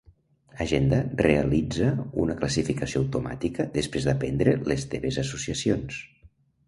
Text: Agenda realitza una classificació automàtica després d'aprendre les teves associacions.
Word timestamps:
Agenda 0.63 1.01
realitza 1.25 1.89
una 2.23 2.37
classificació 2.41 3.01
automàtica 3.03 3.67
després 3.79 4.09
d'aprendre 4.09 4.57
les 4.73 4.87
teves 4.95 5.21
associacions. 5.25 6.01